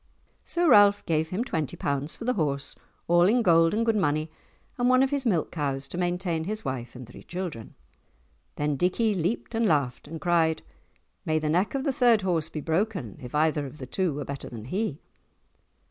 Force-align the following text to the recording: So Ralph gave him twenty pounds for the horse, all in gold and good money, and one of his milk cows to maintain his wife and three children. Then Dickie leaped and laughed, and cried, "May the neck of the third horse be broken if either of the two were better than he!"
So 0.43 0.67
Ralph 0.67 1.05
gave 1.05 1.29
him 1.29 1.43
twenty 1.43 1.77
pounds 1.77 2.15
for 2.15 2.25
the 2.25 2.33
horse, 2.33 2.75
all 3.07 3.25
in 3.25 3.43
gold 3.43 3.71
and 3.71 3.85
good 3.85 3.95
money, 3.95 4.31
and 4.79 4.89
one 4.89 5.03
of 5.03 5.11
his 5.11 5.27
milk 5.27 5.51
cows 5.51 5.87
to 5.89 5.97
maintain 5.99 6.45
his 6.45 6.65
wife 6.65 6.95
and 6.95 7.05
three 7.05 7.21
children. 7.21 7.75
Then 8.55 8.77
Dickie 8.77 9.13
leaped 9.13 9.53
and 9.53 9.67
laughed, 9.67 10.07
and 10.07 10.19
cried, 10.19 10.63
"May 11.23 11.37
the 11.37 11.49
neck 11.49 11.75
of 11.75 11.83
the 11.83 11.93
third 11.93 12.23
horse 12.23 12.49
be 12.49 12.61
broken 12.61 13.19
if 13.21 13.35
either 13.35 13.67
of 13.67 13.77
the 13.77 13.85
two 13.85 14.11
were 14.15 14.25
better 14.25 14.49
than 14.49 14.65
he!" 14.65 15.03